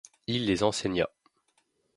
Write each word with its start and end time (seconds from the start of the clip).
Il 0.25 0.47
les 0.47 0.63
enseigna. 0.63 1.07